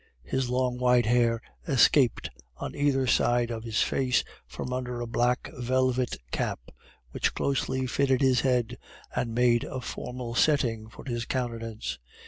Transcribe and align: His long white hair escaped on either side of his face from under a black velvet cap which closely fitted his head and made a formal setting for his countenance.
His 0.23 0.49
long 0.49 0.79
white 0.79 1.05
hair 1.05 1.43
escaped 1.67 2.31
on 2.57 2.73
either 2.75 3.05
side 3.05 3.51
of 3.51 3.63
his 3.63 3.83
face 3.83 4.23
from 4.47 4.73
under 4.73 4.99
a 4.99 5.05
black 5.05 5.51
velvet 5.53 6.17
cap 6.31 6.59
which 7.11 7.35
closely 7.35 7.85
fitted 7.85 8.19
his 8.21 8.41
head 8.41 8.79
and 9.15 9.35
made 9.35 9.63
a 9.63 9.79
formal 9.79 10.33
setting 10.33 10.89
for 10.89 11.05
his 11.05 11.25
countenance. 11.25 11.99